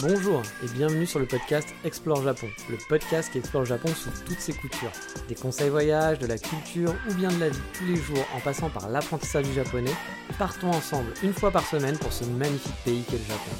[0.00, 4.38] Bonjour et bienvenue sur le podcast Explore Japon, le podcast qui explore Japon sous toutes
[4.38, 4.92] ses coutures.
[5.28, 8.38] Des conseils voyage, de la culture ou bien de la vie tous les jours en
[8.38, 9.90] passant par l'apprentissage du japonais,
[10.38, 13.50] partons ensemble une fois par semaine pour ce magnifique pays qu'est le Japon.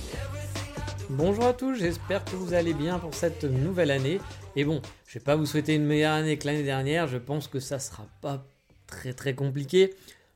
[1.11, 4.21] Bonjour à tous, j'espère que vous allez bien pour cette nouvelle année.
[4.55, 7.49] Et bon, je vais pas vous souhaiter une meilleure année que l'année dernière, je pense
[7.49, 8.47] que ça sera pas
[8.87, 9.93] très très compliqué.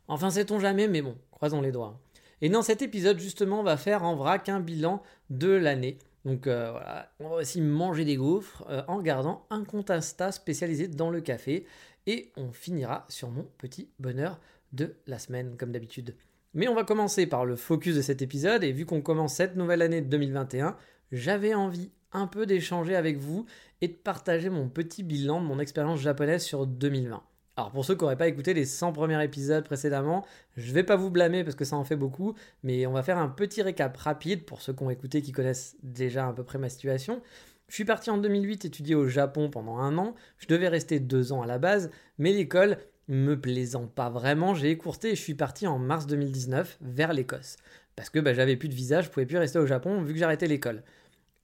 [0.08, 1.96] Enfin, sait-on jamais, mais bon, croisons les doigts.
[2.42, 5.00] Et dans cet épisode, justement, on va faire en vrac un bilan
[5.30, 5.98] de l'année.
[6.24, 10.88] Donc euh, voilà, on va aussi manger des gaufres euh, en gardant un compte spécialisé
[10.88, 11.66] dans le café.
[12.08, 14.40] Et on finira sur mon petit bonheur
[14.72, 16.16] de la semaine, comme d'habitude.
[16.54, 18.64] Mais on va commencer par le focus de cet épisode.
[18.64, 20.76] Et vu qu'on commence cette nouvelle année de 2021,
[21.12, 23.46] j'avais envie un peu d'échanger avec vous
[23.80, 27.22] et de partager mon petit bilan de mon expérience japonaise sur 2020.
[27.56, 30.24] Alors pour ceux qui n'auraient pas écouté les 100 premiers épisodes précédemment,
[30.56, 33.18] je vais pas vous blâmer parce que ça en fait beaucoup, mais on va faire
[33.18, 36.58] un petit récap rapide pour ceux qui ont écouté, qui connaissent déjà à peu près
[36.58, 37.20] ma situation.
[37.68, 41.32] Je suis parti en 2008 étudier au Japon pendant un an, je devais rester deux
[41.32, 42.78] ans à la base, mais l'école
[43.08, 47.56] me plaisant pas vraiment, j'ai écourté et je suis parti en mars 2019 vers l'Écosse.
[47.96, 50.18] Parce que bah, j'avais plus de visa, je pouvais plus rester au Japon vu que
[50.18, 50.82] j'arrêtais l'école.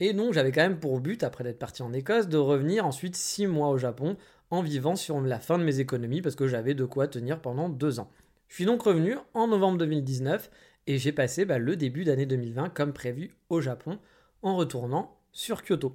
[0.01, 3.17] Et donc j'avais quand même pour but, après d'être parti en Écosse, de revenir ensuite
[3.17, 4.17] six mois au Japon
[4.51, 7.69] en vivant sur la fin de mes économies parce que j'avais de quoi tenir pendant
[7.69, 8.11] deux ans.
[8.49, 10.51] Je suis donc revenu en novembre 2019
[10.87, 13.99] et j'ai passé bah, le début d'année 2020 comme prévu au Japon
[14.43, 15.95] en retournant sur Kyoto.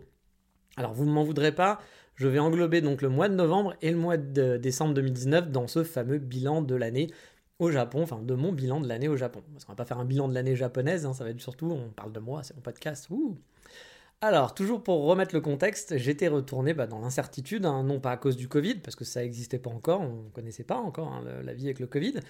[0.77, 1.79] Alors vous ne m'en voudrez pas,
[2.15, 5.67] je vais englober donc le mois de novembre et le mois de décembre 2019 dans
[5.67, 7.07] ce fameux bilan de l'année
[7.59, 9.41] au Japon, enfin de mon bilan de l'année au Japon.
[9.51, 11.71] Parce qu'on va pas faire un bilan de l'année japonaise, hein, ça va être surtout,
[11.71, 13.07] on parle de moi, c'est mon podcast.
[13.09, 13.37] Ouh.
[14.25, 18.15] Alors, toujours pour remettre le contexte, j'étais retourné bah, dans l'incertitude, hein, non pas à
[18.15, 21.25] cause du Covid, parce que ça n'existait pas encore, on ne connaissait pas encore hein,
[21.43, 22.21] la vie avec le Covid,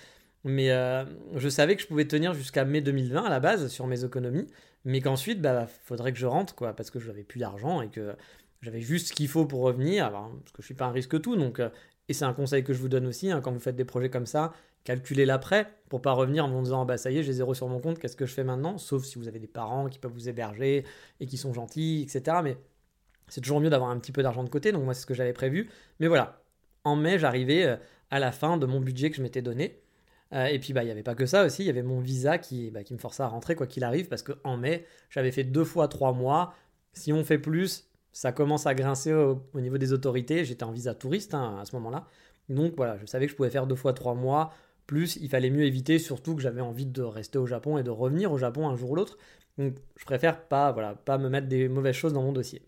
[0.44, 1.06] mais euh,
[1.36, 4.48] je savais que je pouvais tenir jusqu'à mai 2020 à la base sur mes économies,
[4.86, 7.90] mais qu'ensuite, bah, faudrait que je rentre, quoi, parce que je n'avais plus d'argent et
[7.90, 8.16] que
[8.64, 11.36] j'avais juste ce qu'il faut pour revenir, parce que je suis pas un risque tout,
[11.36, 11.70] donc, euh,
[12.10, 14.10] et c'est un conseil que je vous donne aussi, hein, quand vous faites des projets
[14.10, 14.52] comme ça,
[14.84, 17.54] calculez l'après pour pas revenir en vous disant ah bah ça y est j'ai zéro
[17.54, 18.78] sur mon compte qu'est-ce que je fais maintenant?
[18.78, 20.86] Sauf si vous avez des parents qui peuvent vous héberger
[21.20, 22.58] et qui sont gentils etc mais
[23.28, 25.14] c'est toujours mieux d'avoir un petit peu d'argent de côté donc moi c'est ce que
[25.14, 25.70] j'avais prévu.
[26.00, 26.42] Mais voilà
[26.84, 27.78] en mai j'arrivais euh,
[28.12, 29.80] à la fin de mon budget que je m'étais donné.
[30.34, 32.00] Euh, et puis bah il y avait pas que ça aussi il y avait mon
[32.00, 34.86] visa qui, bah, qui me forçait à rentrer quoi qu'il arrive parce que en mai
[35.10, 36.54] j'avais fait deux fois trois mois.
[36.94, 40.46] Si on fait plus ça commence à grincer au, niveau des autorités.
[40.46, 42.08] J'étais en visa touriste hein, à ce moment là
[42.50, 44.54] donc voilà je savais que je pouvais faire deux fois trois mois
[44.86, 47.90] plus, il fallait mieux éviter, surtout que j'avais envie de rester au Japon et de
[47.90, 49.18] revenir au Japon un jour ou l'autre.
[49.58, 52.62] Donc je préfère pas, voilà, pas me mettre des mauvaises choses dans mon dossier.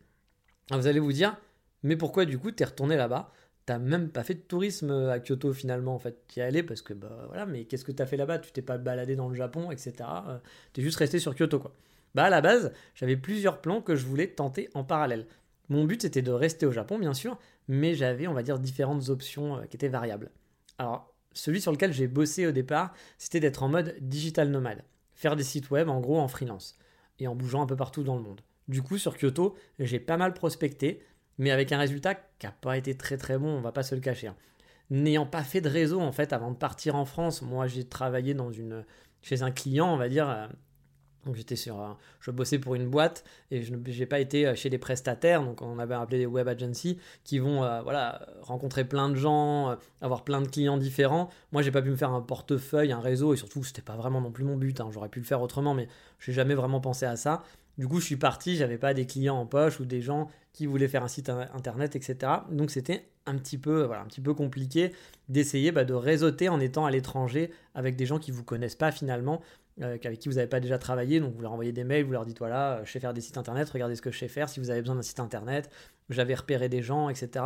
[0.71, 1.37] vous allez vous dire,
[1.83, 3.31] mais pourquoi du coup t'es retourné là-bas?
[3.65, 6.27] T'as même pas fait de tourisme à Kyoto finalement en fait.
[6.27, 8.39] T'y es allé parce que bah voilà, mais qu'est-ce que t'as fait là-bas?
[8.39, 9.93] Tu t'es pas baladé dans le Japon, etc.
[10.27, 10.37] Euh,
[10.73, 11.73] t'es juste resté sur Kyoto quoi.
[12.13, 15.27] Bah à la base, j'avais plusieurs plans que je voulais tenter en parallèle.
[15.69, 19.09] Mon but c'était de rester au Japon bien sûr, mais j'avais on va dire différentes
[19.09, 20.31] options euh, qui étaient variables.
[20.77, 24.84] Alors celui sur lequel j'ai bossé au départ, c'était d'être en mode digital nomade.
[25.13, 26.78] Faire des sites web en gros en freelance.
[27.19, 28.41] Et en bougeant un peu partout dans le monde.
[28.68, 31.03] Du coup, sur Kyoto, j'ai pas mal prospecté,
[31.38, 33.94] mais avec un résultat qui n'a pas été très très bon, on va pas se
[33.94, 34.28] le cacher.
[34.28, 34.35] Hein.
[34.90, 38.34] N'ayant pas fait de réseau en fait avant de partir en France, moi j'ai travaillé
[38.34, 38.85] dans une,
[39.22, 40.47] chez un client, on va dire, euh,
[41.25, 44.69] donc j'étais sur, je bossais pour une boîte et je n'ai pas été euh, chez
[44.69, 49.09] des prestataires, donc on avait appelé des web agencies qui vont euh, voilà rencontrer plein
[49.09, 51.30] de gens, euh, avoir plein de clients différents.
[51.52, 54.22] Moi j'ai pas pu me faire un portefeuille, un réseau et surtout c'était pas vraiment
[54.22, 54.80] non plus mon but.
[54.80, 54.90] Hein.
[54.91, 55.88] J'aurais pu le faire autrement, mais
[56.19, 57.44] j'ai jamais vraiment pensé à ça.
[57.78, 60.68] Du coup je suis parti, j'avais pas des clients en poche ou des gens qui
[60.68, 62.31] voulaient faire un site internet, etc.
[62.50, 64.94] Donc c'était un petit peu un petit peu compliqué
[65.28, 68.92] d'essayer bah, de réseauter en étant à l'étranger avec des gens qui vous connaissent pas
[68.92, 69.42] finalement
[69.81, 71.19] euh, avec qui vous n'avez pas déjà travaillé.
[71.19, 73.38] Donc vous leur envoyez des mails, vous leur dites voilà, je sais faire des sites
[73.38, 74.48] internet, regardez ce que je sais faire.
[74.50, 75.69] Si vous avez besoin d'un site internet,
[76.10, 77.45] j'avais repéré des gens, etc.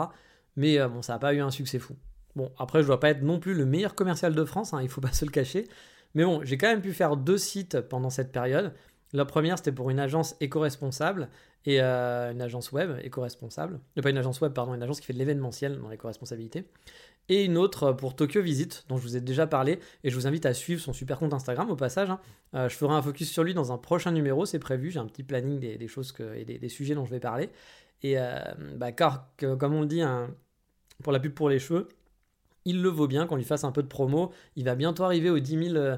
[0.56, 1.96] Mais euh, bon, ça n'a pas eu un succès fou.
[2.36, 4.81] Bon, après, je ne dois pas être non plus le meilleur commercial de France, hein,
[4.81, 5.68] il ne faut pas se le cacher.
[6.16, 8.74] Mais bon, j'ai quand même pu faire deux sites pendant cette période.
[9.12, 11.30] La première, c'était pour une agence éco-responsable
[11.66, 13.80] et une agence web éco-responsable.
[14.02, 16.66] pas une agence web, pardon, une agence qui fait de l'événementiel dans l'éco-responsabilité
[17.30, 20.28] et une autre pour Tokyo Visit, dont je vous ai déjà parlé, et je vous
[20.28, 22.10] invite à suivre son super compte Instagram au passage.
[22.10, 22.20] Hein.
[22.56, 25.06] Euh, je ferai un focus sur lui dans un prochain numéro, c'est prévu, j'ai un
[25.06, 27.50] petit planning des, choses et des, sujets dont je vais parler.
[28.02, 28.40] Et euh,
[28.76, 30.30] bah, comme on le dit, hein,
[31.04, 31.88] pour la pub pour les cheveux,
[32.69, 34.31] il le vaut bien qu'on lui fasse un peu de promo.
[34.56, 35.98] Il va bientôt arriver aux 10 000, euh,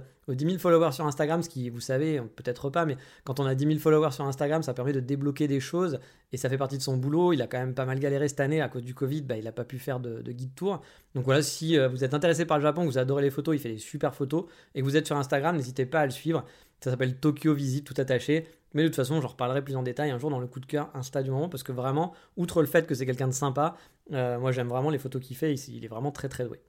[0.57, 2.95] followers sur Instagram, ce qui, vous savez, peut-être pas, mais
[3.25, 5.99] quand on a 10 000 followers sur Instagram, ça permet de débloquer des choses
[6.31, 7.33] et ça fait partie de son boulot.
[7.33, 9.43] Il a quand même pas mal galéré cette année à cause du Covid, bah, il
[9.43, 10.81] n'a pas pu faire de, guide tour.
[11.13, 13.55] Donc voilà, si euh, vous êtes intéressé par le Japon, que vous adorez les photos,
[13.55, 16.11] il fait des super photos et que vous êtes sur Instagram, n'hésitez pas à le
[16.11, 16.45] suivre.
[16.79, 18.47] Ça s'appelle Tokyo Visit, tout attaché.
[18.73, 20.65] Mais de toute façon, j'en reparlerai plus en détail un jour dans le coup de
[20.65, 23.75] cœur Insta du moment, parce que vraiment, outre le fait que c'est quelqu'un de sympa,
[24.11, 26.59] euh, moi j'aime vraiment les photos qu'il fait, il est vraiment très très doué.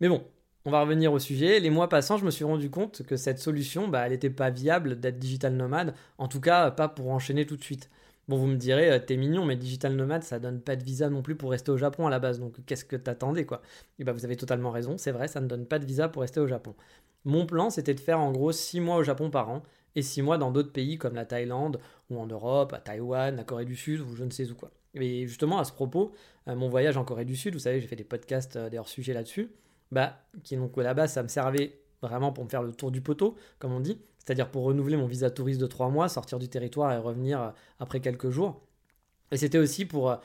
[0.00, 0.24] Mais bon,
[0.64, 1.60] on va revenir au sujet.
[1.60, 4.50] Les mois passant, je me suis rendu compte que cette solution, bah, elle n'était pas
[4.50, 7.90] viable d'être digital nomade, en tout cas pas pour enchaîner tout de suite.
[8.28, 11.10] Bon, vous me direz, euh, t'es mignon, mais digital nomade, ça donne pas de visa
[11.10, 13.60] non plus pour rester au Japon à la base, donc qu'est-ce que t'attendais quoi?
[13.98, 16.22] Et bah vous avez totalement raison, c'est vrai, ça ne donne pas de visa pour
[16.22, 16.74] rester au Japon.
[17.24, 19.62] Mon plan, c'était de faire en gros 6 mois au Japon par an,
[19.96, 23.44] et 6 mois dans d'autres pays comme la Thaïlande, ou en Europe, à Taïwan, la
[23.44, 24.70] Corée du Sud, ou je ne sais où quoi.
[24.94, 26.12] Et justement, à ce propos,
[26.48, 28.78] euh, mon voyage en Corée du Sud, vous savez, j'ai fait des podcasts, euh, des
[28.78, 29.50] hors-sujets là-dessus,
[29.92, 33.36] bah, qui donc base, ça me servait vraiment pour me faire le tour du poteau,
[33.58, 36.92] comme on dit, c'est-à-dire pour renouveler mon visa touriste de trois mois, sortir du territoire
[36.92, 38.60] et revenir euh, après quelques jours.
[39.32, 40.16] Et c'était aussi pour euh,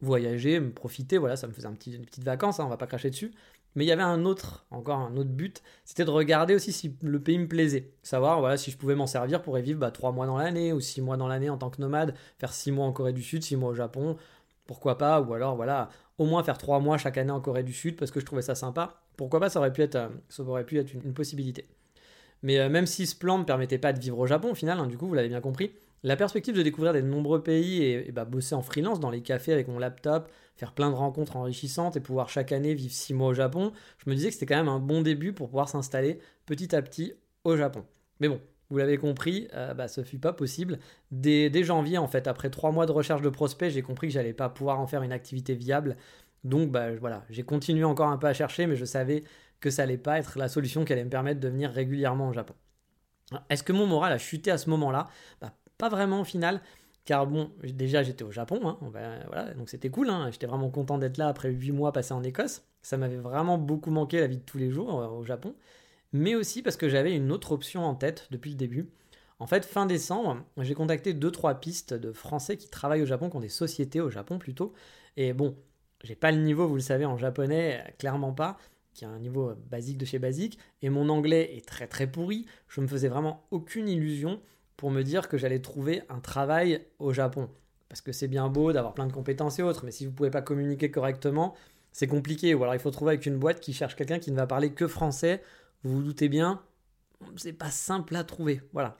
[0.00, 2.76] voyager, me profiter, voilà, ça me faisait un petit, une petite vacance, hein, on va
[2.76, 3.32] pas cracher dessus.
[3.74, 6.96] Mais il y avait un autre, encore un autre but, c'était de regarder aussi si
[7.02, 7.90] le pays me plaisait.
[8.02, 10.80] Savoir voilà, si je pouvais m'en servir pour vivre bah, 3 mois dans l'année ou
[10.80, 13.42] 6 mois dans l'année en tant que nomade, faire 6 mois en Corée du Sud,
[13.44, 14.16] 6 mois au Japon,
[14.66, 17.72] pourquoi pas, ou alors voilà, au moins faire 3 mois chaque année en Corée du
[17.72, 20.42] Sud parce que je trouvais ça sympa pourquoi pas, ça aurait pu être, euh, ça
[20.44, 21.66] aurait pu être une, possibilité.
[22.42, 24.54] Mais euh, même si ce plan ne me permettait pas de vivre au Japon, au
[24.54, 27.82] final, hein, du coup, vous l'avez bien compris, la perspective de découvrir des nombreux pays
[27.82, 31.36] et, bah, bosser en freelance dans les cafés avec mon laptop, faire plein de rencontres
[31.36, 34.46] enrichissantes et pouvoir chaque année vivre six mois au Japon, je me disais que c'était
[34.46, 37.14] quand même un bon début pour pouvoir s'installer petit à petit
[37.44, 37.84] au Japon.
[38.20, 38.40] Mais bon,
[38.70, 40.78] vous l'avez compris, euh, bah, ce fut pas possible.
[41.10, 44.34] Dès, janvier, en fait, après trois mois de recherche de prospects, j'ai compris que j'allais
[44.34, 45.96] pas pouvoir en faire une activité viable.
[46.44, 49.24] Donc bah, voilà, j'ai continué encore un peu à chercher, mais je savais
[49.60, 52.32] que ça allait pas être la solution qui allait me permettre de venir régulièrement au
[52.32, 52.54] Japon.
[53.50, 55.08] Est-ce que mon moral a chuté à ce moment-là?
[55.40, 56.60] Bah, Pas vraiment au final,
[57.04, 61.16] car bon, déjà j'étais au Japon, hein, donc c'était cool, hein, j'étais vraiment content d'être
[61.16, 64.42] là après 8 mois passés en Écosse, ça m'avait vraiment beaucoup manqué la vie de
[64.42, 65.54] tous les jours euh, au Japon,
[66.12, 68.90] mais aussi parce que j'avais une autre option en tête depuis le début.
[69.38, 73.36] En fait, fin décembre, j'ai contacté 2-3 pistes de Français qui travaillent au Japon, qui
[73.36, 74.72] ont des sociétés au Japon plutôt,
[75.16, 75.56] et bon,
[76.02, 78.58] j'ai pas le niveau, vous le savez, en japonais, clairement pas,
[78.94, 82.46] qui a un niveau basique de chez basique, et mon anglais est très très pourri.
[82.68, 84.40] Je me faisais vraiment aucune illusion
[84.78, 87.50] pour me dire que j'allais trouver un travail au Japon.
[87.90, 90.30] Parce que c'est bien beau d'avoir plein de compétences et autres, mais si vous pouvez
[90.30, 91.54] pas communiquer correctement,
[91.92, 92.54] c'est compliqué.
[92.54, 94.70] Ou alors il faut trouver avec une boîte qui cherche quelqu'un qui ne va parler
[94.70, 95.42] que français.
[95.82, 96.62] Vous vous doutez bien,
[97.36, 98.62] c'est pas simple à trouver.
[98.72, 98.96] Voilà.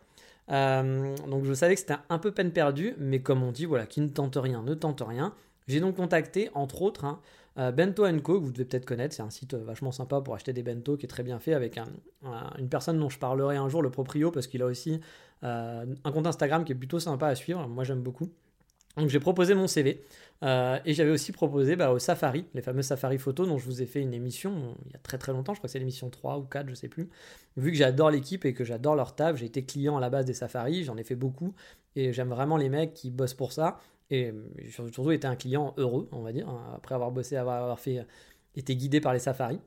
[0.51, 3.87] Euh, donc je savais que c'était un peu peine perdue, mais comme on dit, voilà,
[3.87, 5.33] qui ne tente rien ne tente rien.
[5.69, 7.21] J'ai donc contacté, entre autres, hein,
[7.59, 9.15] euh, Bento Co, que vous devez peut-être connaître.
[9.15, 11.55] C'est un site euh, vachement sympa pour acheter des bento qui est très bien fait
[11.55, 11.79] avec
[12.59, 15.01] une personne dont je parlerai un jour, le proprio, parce qu'il a aussi
[15.45, 17.69] euh, un compte Instagram qui est plutôt sympa à suivre.
[17.69, 18.31] Moi, j'aime beaucoup.
[18.97, 20.03] Donc j'ai proposé mon CV
[20.43, 23.87] et j'avais aussi proposé bah, au Safari, les fameux Safari photos dont je vous ai
[23.87, 26.39] fait une émission il y a très très longtemps, je crois que c'est l'émission 3
[26.39, 27.09] ou 4, je sais plus.
[27.57, 30.25] Vu que j'adore l'équipe et que j'adore leur taf, j'ai été client à la base
[30.25, 31.55] des Safari, j'en ai fait beaucoup
[31.95, 33.79] et j'aime vraiment les mecs qui bossent pour ça
[34.11, 34.33] et
[34.71, 38.07] surtout été un client heureux, on va dire, hein, après avoir bossé, avoir, fait,
[38.57, 39.61] été guidé par les safaris.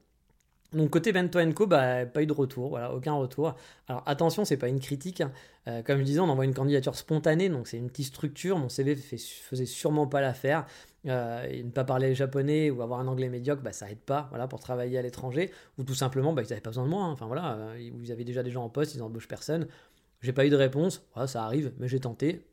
[0.73, 3.55] Donc côté Bento Co, bah, pas eu de retour, voilà, aucun retour.
[3.89, 5.19] Alors attention, c'est pas une critique.
[5.19, 5.31] Hein.
[5.67, 8.57] Euh, comme je disais, on envoie une candidature spontanée, donc c'est une petite structure.
[8.57, 10.65] Mon CV fait, faisait sûrement pas l'affaire.
[11.07, 14.47] Euh, ne pas parler japonais ou avoir un anglais médiocre, bah, ça aide pas, voilà,
[14.47, 15.51] pour travailler à l'étranger.
[15.77, 17.03] Ou tout simplement, bah, ils n'avaient pas besoin de moi.
[17.03, 17.11] Hein.
[17.11, 19.67] Enfin voilà, euh, vous avez déjà des gens en poste, ils n'embauchent personne.
[20.21, 22.45] J'ai pas eu de réponse, voilà, ça arrive, mais j'ai tenté.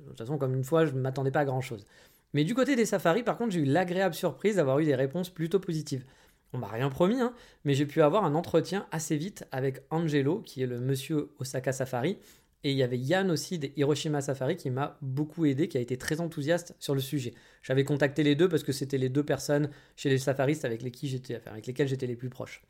[0.00, 1.84] De toute façon, comme une fois, je ne m'attendais pas à grand chose.
[2.32, 5.30] Mais du côté des safaris, par contre, j'ai eu l'agréable surprise d'avoir eu des réponses
[5.30, 6.04] plutôt positives.
[6.52, 7.32] On m'a rien promis, hein,
[7.64, 11.72] mais j'ai pu avoir un entretien assez vite avec Angelo, qui est le monsieur Osaka
[11.72, 12.18] Safari,
[12.62, 15.80] et il y avait Yann aussi des Hiroshima Safari qui m'a beaucoup aidé, qui a
[15.80, 17.32] été très enthousiaste sur le sujet.
[17.62, 21.66] J'avais contacté les deux parce que c'était les deux personnes chez les safaristes avec, avec
[21.66, 22.62] lesquelles j'étais les plus proches.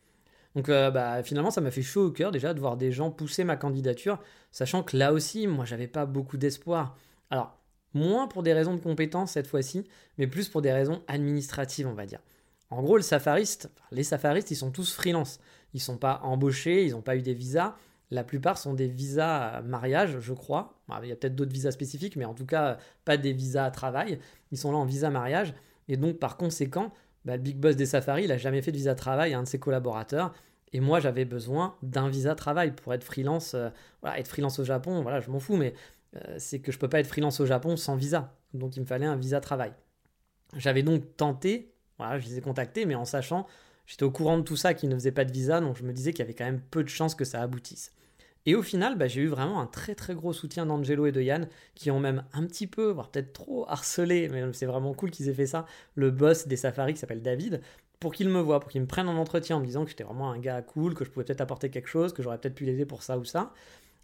[0.55, 3.11] Donc euh, bah, finalement, ça m'a fait chaud au cœur déjà de voir des gens
[3.11, 4.21] pousser ma candidature,
[4.53, 6.97] sachant que là aussi, moi, j'avais pas beaucoup d'espoir.
[7.31, 7.59] Alors,
[7.95, 9.85] moins pour des raisons de compétence cette fois-ci,
[10.19, 12.21] mais plus pour des raisons administratives, on va dire.
[12.71, 15.41] En gros, le safariste, les safaristes, ils sont tous freelance.
[15.75, 17.77] Ils sont pas embauchés, ils n'ont pas eu des visas.
[18.13, 20.75] la plupart sont des visas mariage, je crois.
[21.03, 23.71] Il y a peut-être d'autres visas spécifiques, mais en tout cas, pas des visas à
[23.71, 24.19] travail.
[24.51, 25.55] Ils sont là en visa mariage.
[25.89, 26.93] Et donc, par conséquent,
[27.25, 29.49] bah, big boss des safaris, il n'a jamais fait de visa travail à un de
[29.49, 30.33] ses collaborateurs.
[30.73, 33.55] Et moi, j'avais besoin d'un visa travail pour être freelance.
[33.55, 33.71] Euh,
[34.03, 35.77] voilà, être freelance au Japon, voilà, je m'en fous, mais euh,
[36.38, 38.37] c'est que je peux pas être freelance au Japon sans visa.
[38.55, 39.73] Donc, il me fallait un visa travail.
[40.57, 43.47] J'avais donc tenté, voilà, je les ai contactés, mais en sachant,
[43.87, 45.93] j'étais au courant de tout ça, qu'ils ne faisaient pas de visa, donc je me
[45.93, 47.93] disais qu'il y avait quand même peu de chances que ça aboutisse.
[48.47, 51.21] Et au final, bah, j'ai eu vraiment un très très gros soutien d'Angelo et de
[51.21, 55.11] Yann, qui ont même un petit peu, voire peut-être trop harcelé, mais c'est vraiment cool
[55.11, 57.61] qu'ils aient fait ça, le boss des safaris qui s'appelle David,
[58.00, 60.05] pour qu'il me voit, pour qu'il me prenne en entretien en me disant que j'étais
[60.05, 62.64] vraiment un gars cool, que je pouvais peut-être apporter quelque chose, que j'aurais peut-être pu
[62.64, 63.52] l'aider pour ça ou ça.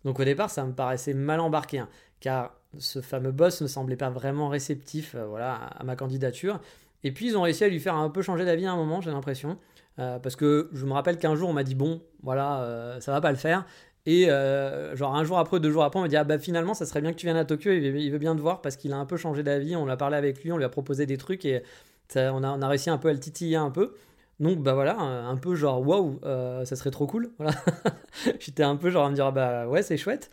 [0.07, 1.89] Donc au départ, ça me paraissait mal embarqué, hein,
[2.21, 6.61] car ce fameux boss ne semblait pas vraiment réceptif euh, voilà, à ma candidature.
[7.05, 9.03] Et puis ils ont réussi à lui faire un peu changer d'avis à un moment,
[9.03, 9.59] j'ai l'impression.
[9.99, 13.13] Euh, parce que je me rappelle qu'un jour on m'a dit bon, voilà, euh, ça
[13.13, 13.65] va pas le faire.
[14.05, 16.75] Et euh, genre un jour après, deux jours après, on m'a dit ah bah finalement
[16.75, 18.93] ça serait bien que tu viennes à Tokyo, il veut, bien te voir parce qu'il
[18.93, 21.17] a un peu changé d'avis, on a parlé avec lui, on lui a proposé des
[21.17, 21.63] trucs et
[22.15, 23.95] on, a, réussi un peu à le titiller un peu.
[24.39, 27.33] Donc bah voilà, un, peu genre waouh, euh, ça serait trop cool.
[27.39, 27.55] Voilà.
[28.39, 30.31] J'étais un peu genre à me dire ah, bah ouais c'est chouette.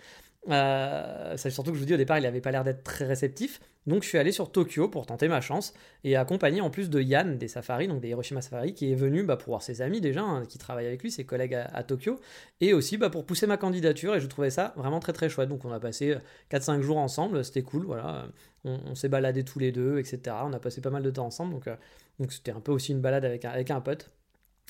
[0.49, 3.05] Euh, c'est surtout que je vous dis au départ, il n'avait pas l'air d'être très
[3.05, 3.61] réceptif.
[3.85, 5.73] Donc je suis allé sur Tokyo pour tenter ma chance
[6.03, 9.23] et accompagné en plus de Yann des Safari, donc des Hiroshima Safari, qui est venu
[9.23, 12.19] bah, pour voir ses amis déjà, hein, qui travaillent avec lui, ses collègues à, Tokyo,
[12.61, 14.15] et aussi bah, pour pousser ma candidature.
[14.15, 15.49] Et je trouvais ça vraiment très très chouette.
[15.49, 16.15] Donc on a passé
[16.51, 18.27] 4-5 jours ensemble, c'était cool, voilà.
[18.65, 20.37] On, s'est baladé tous les deux, etc.
[20.43, 21.75] On a passé pas mal de temps ensemble, donc euh,
[22.19, 24.09] donc c'était un peu aussi une balade avec avec un pote.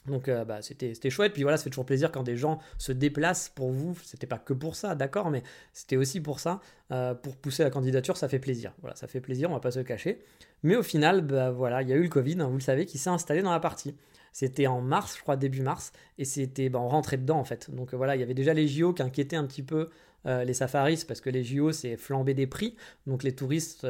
[0.07, 1.33] Donc euh, bah, c'était, chouette.
[1.33, 3.97] Puis voilà, ça fait toujours plaisir quand des gens se déplacent pour vous.
[4.03, 6.61] C'était pas que pour ça, d'accord, mais c'était aussi pour ça.
[6.91, 8.73] Euh, pour pousser la candidature, ça fait plaisir.
[8.81, 10.23] Voilà, ça fait plaisir, on va pas se cacher.
[10.63, 12.85] Mais au final, bah, voilà, il y a eu le Covid, hein, vous le savez,
[12.85, 13.95] qui s'est installé dans la partie.
[14.31, 17.69] C'était en mars, je crois, début mars, et c'était, bah, on dedans en fait.
[17.73, 19.89] Donc voilà, il y avait déjà les JO qui inquiétaient un petit peu
[20.25, 22.75] euh, les safaris, parce que les JO, c'est flamber des prix.
[23.05, 23.85] Donc les touristes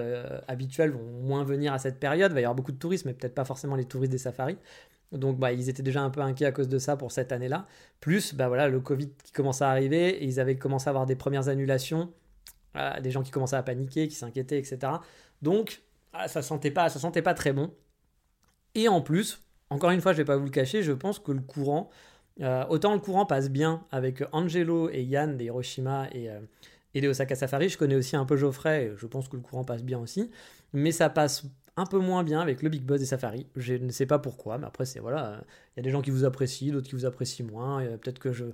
[0.47, 2.31] habituels vont moins venir à cette période.
[2.31, 4.57] Il va y avoir beaucoup de touristes, mais peut-être pas forcément les touristes des safaris.
[5.13, 7.67] Donc bah, ils étaient déjà un peu inquiets à cause de ça pour cette année-là.
[7.99, 11.15] Plus bah, voilà, le Covid qui commençait à arriver ils avaient commencé à avoir des
[11.15, 12.11] premières annulations,
[13.01, 14.93] des gens qui commençaient à paniquer, qui s'inquiétaient, etc.
[15.41, 17.71] Donc ah, ça sentait pas, ça sentait pas très bon.
[18.75, 21.31] Et en plus, encore une fois, je vais pas vous le cacher, je pense que
[21.31, 21.89] le courant,
[22.41, 26.39] euh, autant le courant passe bien avec Angelo et Yann des Hiroshima et, euh,
[26.93, 27.69] et Osaka Safari.
[27.69, 30.31] Je connais aussi un peu Geoffrey, je pense que le courant passe bien aussi.
[30.73, 33.47] Mais ça passe un peu moins bien avec le Big Boss des Safari.
[33.55, 35.41] Je ne sais pas pourquoi, mais après, c'est voilà,
[35.75, 37.83] il y a des gens qui vous apprécient, d'autres qui vous apprécient moins.
[37.97, 38.45] Peut-être que je.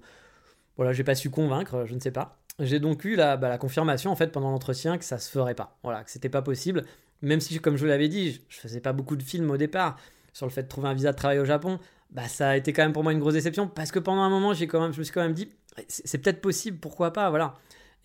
[0.77, 2.37] Voilà, j'ai pas su convaincre, je ne sais pas.
[2.59, 5.55] J'ai donc eu la, bah, la confirmation en fait pendant l'entretien que ça se ferait
[5.55, 5.77] pas.
[5.83, 6.83] Voilà, que c'était pas possible.
[7.21, 9.97] Même si, comme je vous l'avais dit, je, faisais pas beaucoup de films au départ
[10.33, 11.79] sur le fait de trouver un visa de travail au Japon.
[12.11, 14.29] Bah, ça a été quand même pour moi une grosse déception parce que pendant un
[14.29, 15.49] moment, quand même, je me suis quand même dit,
[15.87, 17.55] c'est peut-être possible, pourquoi pas, voilà.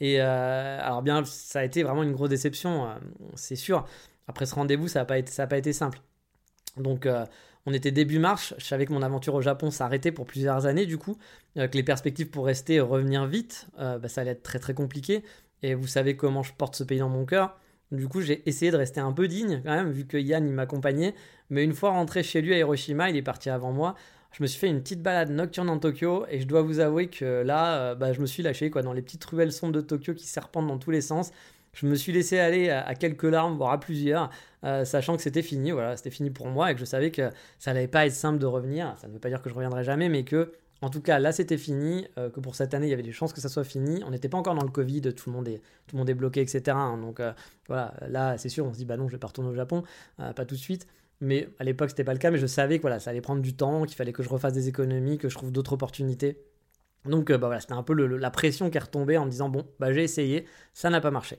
[0.01, 2.95] Et euh, alors bien, ça a été vraiment une grosse déception, euh,
[3.35, 3.87] c'est sûr.
[4.29, 6.01] Après ce rendez-vous, ça n'a pas, été, simple.
[6.77, 7.27] Donc, euh,
[7.67, 8.55] on était début mars.
[8.59, 11.17] Je savais que mon aventure au Japon s'arrêtait pour plusieurs années, du coup,
[11.57, 14.75] euh, que les perspectives pour rester revenir vite, euh, bah, ça allait être très très
[14.75, 15.23] compliqué.
[15.63, 17.59] Et vous savez comment je porte ce pays dans mon cœur.
[17.93, 21.15] Du coup, j'ai essayé de rester un peu digne quand même, vu que Yann m'accompagnait.
[21.51, 23.95] Mais une fois rentré chez lui à Hiroshima, il est parti avant moi.
[24.33, 27.07] Je me suis fait une petite balade nocturne en Tokyo et je dois vous avouer
[27.07, 30.13] que là, bah, je me suis lâché quoi, dans les petites ruelles sombres de Tokyo
[30.13, 31.31] qui serpentent dans tous les sens
[31.75, 34.31] je me suis laissé aller à, quelques larmes, voire à plusieurs,
[34.65, 37.31] euh, sachant que c'était fini, voilà, c'était fini pour moi et que je savais que
[37.59, 38.95] ça n'allait pas être simple de revenir.
[38.99, 41.33] Ça ne veut pas dire que je reviendrai jamais, mais que, en tout cas, là
[41.33, 43.65] c'était fini, euh, que pour cette année il y avait des chances que ça soit
[43.65, 44.03] fini.
[44.07, 46.41] On n'était pas encore dans le Covid, tout le monde est, tout le monde bloqué,
[46.41, 46.63] etc.
[46.69, 46.99] Hein.
[46.99, 47.33] donc euh,
[47.67, 49.83] voilà, là c'est sûr, on se dit bah non, je vais pas retourner au Japon,
[50.17, 50.87] pas tout de suite.
[51.21, 53.41] Mais à l'époque c'était pas le cas, mais je savais que voilà, ça allait prendre
[53.43, 56.39] du temps, qu'il fallait que je refasse des économies, que je trouve d'autres opportunités.
[57.05, 59.67] Donc bah voilà, c'était un peu la pression qui est retombée en me disant bon,
[59.79, 61.39] bah j'ai essayé, ça n'a pas marché.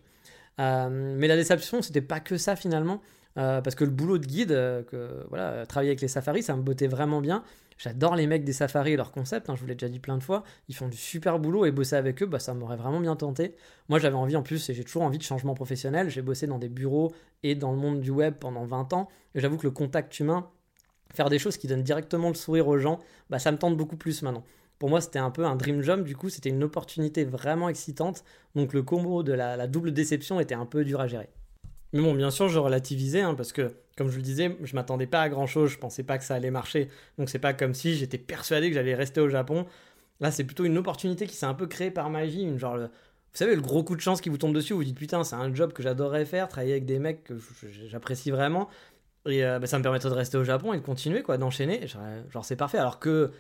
[0.60, 3.02] Euh, mais la déception, c'était pas que ça finalement.
[3.38, 6.56] Euh, parce que le boulot de guide, euh, que, voilà, travailler avec les safaris, ça
[6.56, 7.44] me bottait vraiment bien.
[7.78, 10.18] J'adore les mecs des safaris et leur concept, hein, je vous l'ai déjà dit plein
[10.18, 10.44] de fois.
[10.70, 13.54] Ils font du super boulot et bosser avec eux, bah, ça m'aurait vraiment bien tenté.
[13.90, 16.10] Moi, j'avais envie en plus, et j'ai toujours envie de changement professionnel.
[16.10, 19.10] J'ai bossé dans des bureaux et dans le monde du web pendant 20 ans.
[19.34, 20.50] Et j'avoue que le contact humain,
[21.14, 23.98] faire des choses qui donnent directement le sourire aux gens, bah, ça me tente beaucoup
[23.98, 24.46] plus maintenant
[24.80, 26.04] pour moi, c'était un peu un dream job.
[26.04, 28.24] Du coup, c'était une opportunité vraiment excitante.
[28.56, 31.30] Donc, le combo de la, double déception était un peu dur à gérer.
[31.94, 35.08] Mais bon, bien sûr, je relativisais hein, parce que, comme je le disais, je m'attendais
[35.08, 35.72] pas à grand chose.
[35.72, 36.90] Je pensais pas que ça allait marcher.
[37.18, 39.66] Donc, c'est pas comme si j'étais persuadé que j'allais rester au Japon.
[40.20, 42.44] Là, c'est plutôt une opportunité qui s'est un peu créée par magie.
[42.44, 42.88] Une genre, vous
[43.34, 44.74] savez, le gros coup de chance qui vous tombe dessus.
[44.74, 47.36] Vous vous dites putain, c'est un job que j'adorerais faire, travailler avec des mecs que
[47.88, 48.70] j'apprécie vraiment.
[49.26, 51.88] Et euh, bah, ça me permettrait de rester au Japon et de continuer, quoi, d'enchaîner.
[52.30, 52.78] Genre, c'est parfait.
[52.78, 53.32] Alors que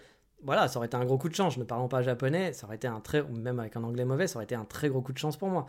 [0.45, 1.57] voilà, ça aurait été un gros coup de chance.
[1.57, 4.37] Ne parlant pas japonais, ça aurait été un très, même avec un anglais mauvais, ça
[4.37, 5.65] aurait été un très gros coup de chance pour moi.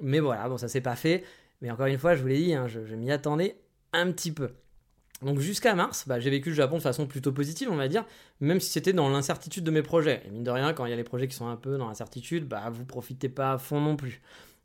[0.00, 1.24] Mais voilà, bon, ça s'est pas fait.
[1.60, 3.56] Mais encore une fois, je vous l'ai dit, hein, je, m'y attendais
[3.92, 4.50] un petit peu.
[5.22, 8.04] Donc jusqu'à mars, bah, j'ai vécu le Japon de façon plutôt positive, on va dire,
[8.40, 10.22] même si c'était dans l'incertitude de mes projets.
[10.26, 11.88] Et mine de rien, quand il y a les projets qui sont un peu dans
[11.88, 14.20] l'incertitude, bah, vous profitez pas à fond non plus.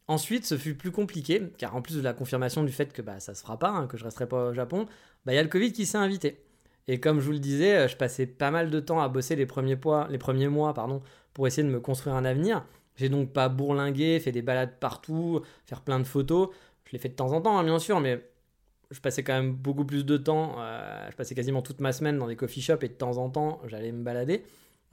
[0.07, 3.19] Ensuite, ce fut plus compliqué, car en plus de la confirmation du fait que bah,
[3.19, 4.85] ça se fera pas, hein, que je resterai pas au Japon,
[5.25, 6.43] bah, il y a le Covid qui s'est invité.
[6.87, 9.35] Et comme je vous le disais, euh, je passais pas mal de temps à bosser
[9.35, 9.77] les premiers,
[10.09, 11.01] les premiers mois pardon,
[11.33, 12.65] pour essayer de me construire un avenir.
[12.95, 16.49] J'ai donc pas bourlingué, fait des balades partout, faire plein de photos.
[16.85, 18.21] Je l'ai fait de temps en temps, hein, bien sûr, mais
[18.91, 20.55] je passais quand même beaucoup plus de temps.
[20.59, 23.29] Euh, je passais quasiment toute ma semaine dans des coffee shops et de temps en
[23.29, 24.43] temps, j'allais me balader.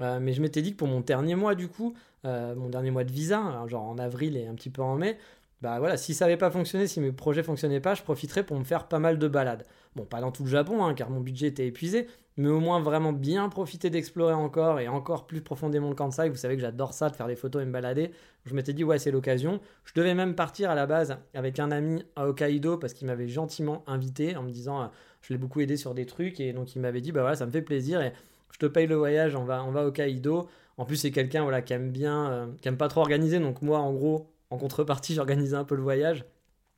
[0.01, 1.95] Euh, mais je m'étais dit que pour mon dernier mois, du coup,
[2.25, 5.19] mon dernier mois de visa, genre en avril et un petit peu en mai,
[5.61, 8.59] bah voilà, si ça n'avait pas fonctionné, si mes projets fonctionnaient pas, je profiterais pour
[8.59, 9.67] me faire pas mal de balades.
[9.97, 12.07] Bon, pas dans tout le Japon, hein, car mon budget était épuisé,
[12.37, 16.29] mais au moins vraiment bien profiter d'explorer encore et encore plus profondément le Kansai.
[16.29, 18.13] Vous savez que j'adore ça, de faire des photos et me balader.
[18.45, 19.61] Je m'étais dit, ouais, c'est l'occasion.
[19.85, 23.27] Je devais même partir à la base avec un ami à Hokkaido parce qu'il m'avait
[23.27, 24.87] gentiment invité en me disant, euh,
[25.23, 27.47] je l'ai beaucoup aidé sur des trucs et donc il m'avait dit, bah voilà, ça
[27.47, 28.13] me fait plaisir et
[28.53, 30.49] je te paye le voyage, on va, on va à Hokkaido.
[30.79, 33.61] En plus, c'est quelqu'un voilà, qui aime bien, euh, qui aime pas trop organiser, donc
[33.61, 36.25] moi, en gros, en contrepartie, j'organisais un peu le voyage.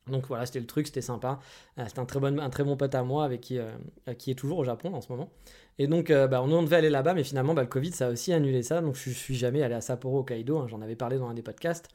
[0.08, 1.38] Donc voilà, c'était le truc, c'était sympa.
[1.78, 3.70] Euh, c'était un très, bon, un pote à moi avec qui, euh,
[4.18, 5.30] qui est toujours au Japon en ce moment.
[5.78, 8.10] Et donc, euh, bah, on devait aller là-bas, mais finalement, bah, le Covid, ça a
[8.10, 8.80] aussi annulé ça.
[8.80, 10.58] Donc, je suis jamais allé à Sapporo, au Kaido.
[10.58, 11.88] Hein, j'en avais parlé dans un des podcasts.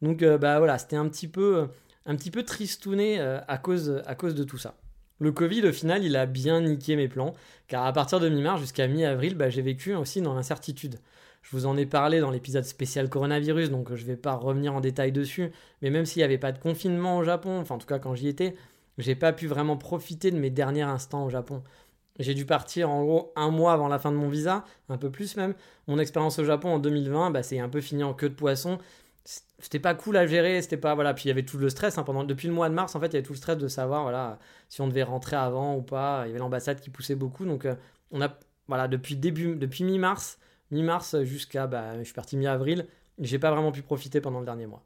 [0.00, 1.68] Donc, bah voilà, c'était un petit peu,
[2.06, 4.74] un petit peu tristouné à, cause, à cause de tout ça.
[5.20, 7.34] Le Covid, au final, il a bien niqué mes plans,
[7.68, 10.98] car à partir de mi-mars jusqu'à mi-avril, bah, j'ai vécu aussi dans l'incertitude.
[11.42, 14.74] Je vous en ai parlé dans l'épisode spécial coronavirus, donc je ne vais pas revenir
[14.74, 15.50] en détail dessus.
[15.82, 18.14] Mais même s'il n'y avait pas de confinement au Japon, enfin en tout cas quand
[18.14, 18.54] j'y étais,
[18.98, 21.62] j'ai pas pu vraiment profiter de mes derniers instants au Japon.
[22.18, 25.10] J'ai dû partir en gros un mois avant la fin de mon visa, un peu
[25.10, 25.54] plus même.
[25.88, 28.78] Mon expérience au Japon en 2020, bah, c'est un peu fini en queue de poisson.
[29.58, 31.14] C'était pas cool à gérer, c'était pas voilà.
[31.14, 33.00] Puis il y avait tout le stress hein, pendant depuis le mois de mars en
[33.00, 35.76] fait, il y avait tout le stress de savoir voilà si on devait rentrer avant
[35.76, 36.22] ou pas.
[36.24, 37.74] Il y avait l'ambassade qui poussait beaucoup, donc euh,
[38.10, 38.36] on a
[38.68, 40.38] voilà depuis début depuis mi-mars
[40.72, 42.86] mi-mars jusqu'à, bah, je suis parti mi-avril,
[43.20, 44.82] j'ai pas vraiment pu profiter pendant le dernier mois.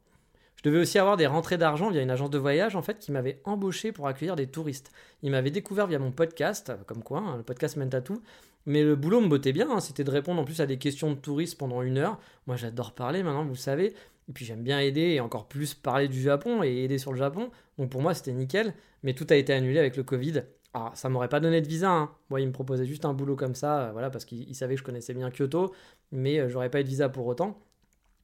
[0.57, 3.11] Je devais aussi avoir des rentrées d'argent via une agence de voyage en fait qui
[3.11, 4.91] m'avait embauché pour accueillir des touristes.
[5.21, 8.21] Ils m'avaient découvert via mon podcast, comme quoi, hein, le podcast Mentatou.
[8.65, 9.79] Mais le boulot me bottait bien, hein.
[9.79, 12.19] c'était de répondre en plus à des questions de touristes pendant une heure.
[12.47, 13.93] Moi j'adore parler maintenant, vous le savez.
[14.29, 17.17] Et puis j'aime bien aider et encore plus parler du Japon et aider sur le
[17.17, 17.49] Japon.
[17.77, 18.73] Donc pour moi c'était nickel.
[19.03, 20.43] Mais tout a été annulé avec le Covid.
[20.73, 21.89] Alors, ça m'aurait pas donné de visa.
[21.89, 22.11] Hein.
[22.29, 24.79] Moi, il me proposait juste un boulot comme ça, euh, voilà, parce qu'il savait que
[24.79, 25.73] je connaissais bien Kyoto,
[26.11, 27.59] mais euh, j'aurais pas eu de visa pour autant.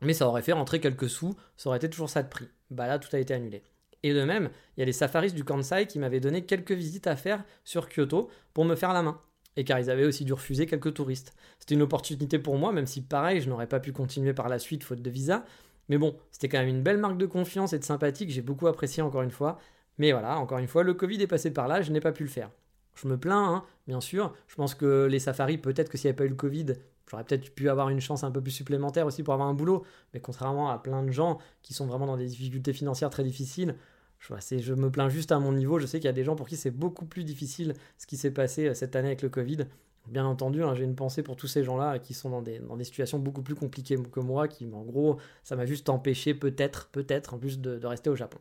[0.02, 2.50] Mais ça aurait fait rentrer quelques sous, ça aurait été toujours ça de prix.
[2.70, 3.64] Bah là, tout a été annulé.
[4.04, 7.08] Et de même, il y a les safaris du Kansai qui m'avaient donné quelques visites
[7.08, 9.20] à faire sur Kyoto pour me faire la main.
[9.56, 11.34] Et car ils avaient aussi dû refuser quelques touristes.
[11.60, 14.60] C'était une opportunité pour moi, même si pareil, je n'aurais pas pu continuer par la
[14.60, 15.46] suite faute de visa.
[15.90, 18.42] Mais bon, c'était quand même une belle marque de confiance et de sympathie que j'ai
[18.42, 19.60] beaucoup apprécié encore une fois.
[19.98, 22.24] Mais voilà, encore une fois, le Covid est passé par là, je n'ai pas pu
[22.24, 22.50] le faire.
[22.96, 24.34] Je me plains, hein, bien sûr.
[24.48, 26.66] Je pense que les safaris, peut-être que s'il n'y avait pas eu le Covid,
[27.10, 29.84] j'aurais peut-être pu avoir une chance un peu plus supplémentaire aussi pour avoir un boulot.
[30.14, 33.76] Mais contrairement à plein de gens qui sont vraiment dans des difficultés financières très difficiles,
[34.20, 35.80] je, me plains juste à mon niveau.
[35.80, 38.16] Je sais qu'il y a des gens pour qui c'est beaucoup plus difficile ce qui
[38.18, 39.66] s'est passé euh, cette année avec le Covid.
[40.08, 42.76] Bien entendu, hein, j'ai une pensée pour tous ces gens-là qui sont dans des, dans
[42.76, 46.90] des situations beaucoup plus compliquées que moi, qui en gros, ça m'a juste empêché peut-être,
[46.90, 48.40] peut-être en plus de rester au Japon.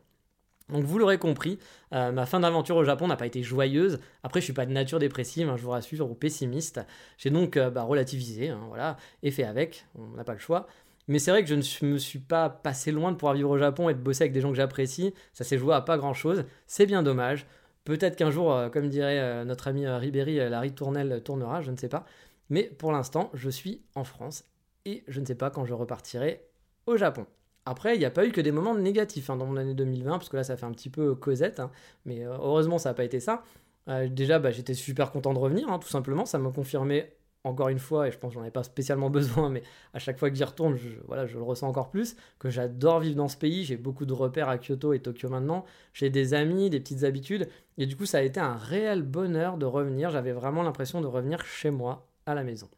[0.69, 1.59] Donc vous l'aurez compris,
[1.93, 3.99] euh, ma fin d'aventure au Japon n'a pas été joyeuse.
[4.23, 6.81] Après, je suis pas de nature dépressive, hein, je vous rassure, ou pessimiste.
[7.17, 9.85] J'ai donc euh, bah, relativisé, hein, voilà, et fait avec.
[9.95, 10.67] On n'a pas le choix.
[11.09, 13.57] Mais c'est vrai que je ne me suis pas passé loin de pouvoir vivre au
[13.57, 15.13] Japon et de bosser avec des gens que j'apprécie.
[15.33, 16.45] Ça s'est joué à pas grand chose.
[16.65, 17.45] C'est bien dommage.
[17.83, 21.89] Peut-être qu'un jour, euh, comme dirait notre ami Ribéry, la ritournelle tournera, je ne sais
[21.89, 22.05] pas.
[22.49, 24.45] Mais pour l'instant, je suis en France
[24.85, 26.45] et je ne sais pas quand je repartirai
[26.85, 27.25] au Japon.
[27.65, 30.11] Après, il n'y a pas eu que des moments négatifs hein, dans mon année 2020,
[30.11, 31.71] parce que là, ça fait un petit peu causette, hein.
[32.05, 33.43] mais euh, heureusement, ça n'a pas été ça.
[33.87, 36.25] Euh, déjà, bah, j'étais super content de revenir, hein, tout simplement.
[36.25, 37.13] Ça m'a confirmé
[37.45, 40.17] encore une fois, et je pense que j'en ai pas spécialement besoin, mais à chaque
[40.17, 43.27] fois que j'y retourne, je, voilà, je le ressens encore plus, que j'adore vivre dans
[43.29, 43.63] ce pays.
[43.63, 45.65] J'ai beaucoup de repères à Kyoto et Tokyo maintenant.
[45.93, 47.47] J'ai des amis, des petites habitudes,
[47.77, 50.09] et du coup, ça a été un réel bonheur de revenir.
[50.09, 52.69] J'avais vraiment l'impression de revenir chez moi, à la maison.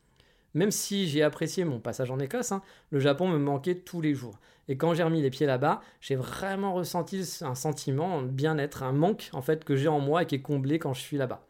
[0.56, 2.54] Même si j'ai apprécié mon passage en Écosse,
[2.90, 4.40] le Japon me manquait tous les jours.
[4.68, 8.94] Et quand j'ai remis les pieds là-bas, j'ai vraiment ressenti un sentiment de bien-être, un
[8.94, 11.46] manque en fait que j'ai en moi et qui est comblé quand je suis là-bas.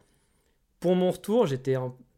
[0.80, 1.76] Pour mon retour, j'étais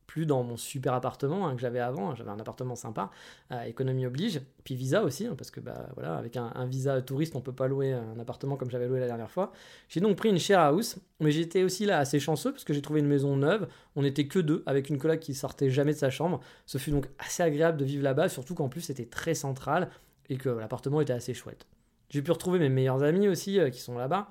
[0.08, 2.14] plus dans mon super appartement hein, que j'avais avant.
[2.16, 3.10] J'avais un appartement sympa,
[3.52, 7.36] euh, économie oblige, puis visa aussi, hein, parce que bah, voilà, avec un, visa touriste,
[7.36, 9.52] on peut pas louer un appartement comme j'avais loué la dernière fois.
[9.88, 12.82] J'ai donc pris une share house, mais j'étais aussi là assez chanceux parce que j'ai
[12.82, 13.68] trouvé une maison neuve.
[13.96, 16.40] On n'était que deux, avec une coloc qui sortait jamais de sa chambre.
[16.64, 19.90] Ce fut donc assez agréable de vivre là-bas, surtout qu'en plus c'était très central
[20.28, 21.66] et que l'appartement était assez chouette.
[22.10, 24.30] J'ai pu retrouver mes meilleurs amis aussi euh, qui sont là-bas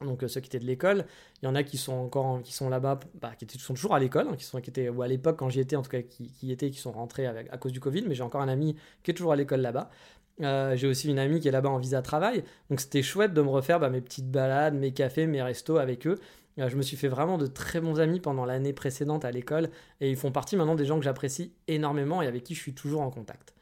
[0.00, 1.06] donc euh, ceux qui étaient de l'école.
[1.42, 3.98] Il y en a qui sont encore qui sont là-bas, bah, qui, sont toujours à
[3.98, 6.02] l'école, hein, qui sont qui étaient ou à l'époque quand j'y étais en tout cas
[6.02, 8.04] qui, étaient, qui sont rentrés à cause du Covid.
[8.06, 9.90] Mais j'ai encore un ami qui est toujours à l'école là-bas.
[10.42, 12.44] Euh, j'ai aussi une amie qui est là-bas en visa travail.
[12.70, 16.06] Donc c'était chouette de me refaire bah, mes petites balades, mes cafés, mes restos avec
[16.06, 16.16] eux.
[16.58, 19.68] Je me suis fait vraiment de très bons amis pendant l'année précédente à l'école
[20.00, 22.72] et ils font partie maintenant des gens que j'apprécie énormément et avec qui je suis
[22.72, 23.55] toujours en contact.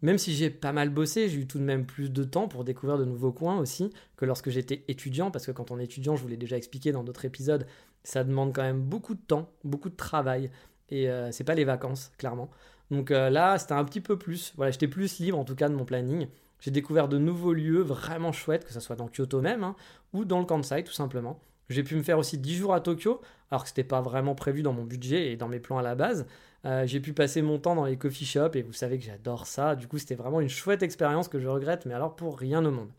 [0.00, 2.62] Même si j'ai pas mal bossé, j'ai eu tout de même plus de temps pour
[2.64, 6.14] découvrir de nouveaux coins aussi que lorsque j'étais étudiant, parce que quand on est étudiant,
[6.14, 7.66] je vous l'ai déjà expliqué dans d'autres épisodes,
[8.04, 10.50] ça demande quand même beaucoup de temps, beaucoup de travail,
[10.90, 12.48] et euh, c'est pas les vacances, clairement.
[12.90, 15.68] Donc euh, là, c'était un petit peu plus, voilà, j'étais plus libre en tout cas
[15.68, 16.28] de mon planning.
[16.60, 19.76] J'ai découvert de nouveaux lieux vraiment chouettes, que ce soit dans Kyoto même, hein,
[20.12, 21.40] ou dans le Kansai tout simplement.
[21.68, 24.34] J'ai pu me faire aussi 10 jours à Tokyo, alors que ce n'était pas vraiment
[24.34, 26.26] prévu dans mon budget et dans mes plans à la base.
[26.64, 29.46] Euh, j'ai pu passer mon temps dans les coffee shops et vous savez que j'adore
[29.46, 29.76] ça.
[29.76, 32.70] Du coup, c'était vraiment une chouette expérience que je regrette, mais alors pour rien au
[32.70, 32.90] monde.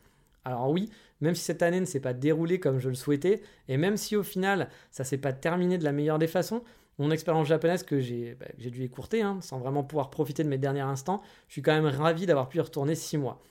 [0.45, 0.89] Alors oui,
[1.21, 4.15] même si cette année ne s'est pas déroulée comme je le souhaitais, et même si
[4.15, 6.63] au final ça s'est pas terminé de la meilleure des façons,
[6.97, 10.57] mon expérience japonaise que j'ai bah, dû écourter, hein, sans vraiment pouvoir profiter de mes
[10.57, 13.41] derniers instants, je suis quand même ravi d'avoir pu y retourner 6 mois.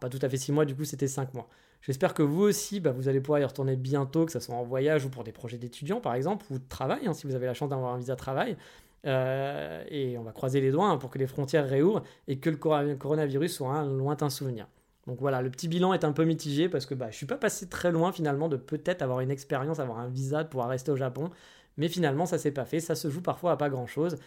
[0.00, 1.48] Pas tout à fait 6 mois, du coup c'était 5 mois.
[1.82, 4.62] J'espère que vous aussi, bah, vous allez pouvoir y retourner bientôt, que ce soit en
[4.62, 7.46] voyage ou pour des projets d'étudiants par exemple, ou de travail, hein, si vous avez
[7.46, 8.56] la chance d'avoir un visa travail.
[9.04, 12.50] Euh, et on va croiser les doigts hein, pour que les frontières réouvrent et que
[12.50, 14.68] le coronavirus soit un lointain souvenir.
[15.08, 17.36] Donc voilà, le petit bilan est un peu mitigé parce que bah, je suis pas
[17.36, 20.92] passé très loin finalement de peut-être avoir une expérience, avoir un visa, de pouvoir rester
[20.92, 21.30] au Japon.
[21.76, 22.80] Mais finalement, ça s'est pas fait.
[22.80, 24.18] Ça se joue parfois à pas grand-chose.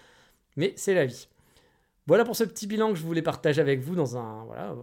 [0.58, 1.28] Mais c'est la vie.
[2.08, 4.76] Voilà pour ce petit bilan que je voulais partager avec vous dans un voilà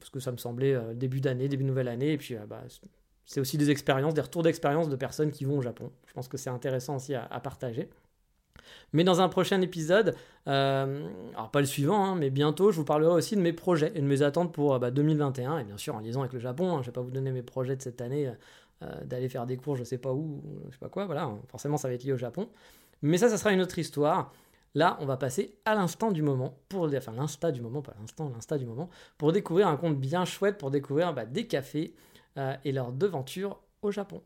[0.00, 2.44] parce que ça me semblait euh, début d'année, début de nouvelle année et puis euh,
[2.46, 2.62] bah,
[3.24, 5.92] c'est aussi des expériences, des retours d'expérience de personnes qui vont au Japon.
[6.06, 7.88] Je pense que c'est intéressant aussi à partager.
[8.92, 10.14] Mais dans un prochain épisode,
[10.48, 13.92] euh, alors pas le suivant, hein, mais bientôt, je vous parlerai aussi de mes projets
[13.94, 16.38] et de mes attentes pour 2021, euh, bah, et bien sûr en liaison avec le
[16.38, 16.70] Japon.
[16.70, 18.30] Hein, je ne vais pas vous donner mes projets de cette année,
[19.04, 21.78] d'aller faire des cours, je sais pas où, je sais pas quoi, voilà, hein, forcément
[21.78, 22.48] ça va être lié au Japon.
[23.02, 24.32] Mais ça, ça sera une autre histoire.
[24.76, 28.28] Là, on va passer à l'instant du moment, pour, enfin l'insta du moment, pas l'instant,
[28.34, 31.94] l'insta du moment, pour découvrir un compte bien chouette, pour découvrir bah, des cafés
[32.64, 34.20] et leurs devantures au Japon.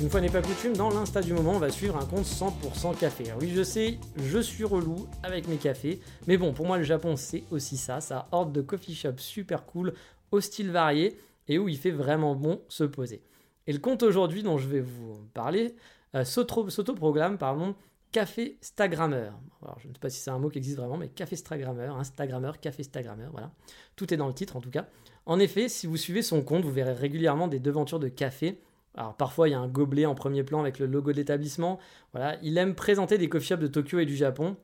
[0.00, 2.96] une fois n'est pas coutume, dans l'insta du moment, on va suivre un compte 100%
[2.96, 3.32] café.
[3.40, 7.16] oui, je sais, je suis relou avec mes cafés, mais bon, pour moi, le Japon,
[7.16, 8.00] c'est aussi ça.
[8.00, 9.94] Ça horde de coffee shop super cool,
[10.30, 13.22] au style varié, et où il fait vraiment bon se poser.
[13.66, 15.74] Et le compte aujourd'hui dont je vais vous parler
[16.14, 17.74] euh, s'auto-programme, pardon,
[18.12, 19.38] Café Stagrammeur.
[19.62, 21.96] Alors, je ne sais pas si c'est un mot qui existe vraiment, mais Café Stagrammeur,
[21.96, 23.50] Instagrammeur, Café Stagrammeur, voilà.
[23.96, 24.86] Tout est dans le titre en tout cas.
[25.26, 28.58] En effet, si vous suivez son compte, vous verrez régulièrement des devantures de café
[28.98, 31.78] alors parfois il y a un gobelet en premier plan avec le logo de l'établissement.
[32.12, 34.56] Voilà, il aime présenter des coffee shops de Tokyo et du Japon.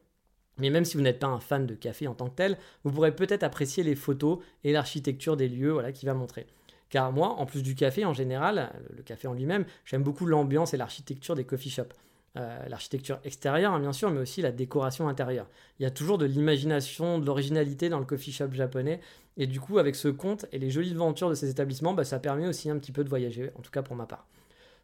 [0.59, 2.93] Mais même si vous n'êtes pas un fan de café en tant que tel, vous
[2.93, 6.47] pourrez peut-être apprécier les photos et l'architecture des lieux voilà, qu'il va montrer.
[6.95, 10.75] Car moi, en plus du café en général, le café en lui-même, j'aime beaucoup l'ambiance
[10.75, 11.93] et l'architecture des coffee shops.
[12.37, 15.49] Euh, l'architecture extérieure, hein, bien sûr, mais aussi la décoration intérieure.
[15.81, 19.01] Il y a toujours de l'imagination, de l'originalité dans le coffee shop japonais.
[19.37, 22.21] Et du coup, avec ce compte et les jolies aventures de ces établissements, bah, ça
[22.21, 24.29] permet aussi un petit peu de voyager, en tout cas pour ma part.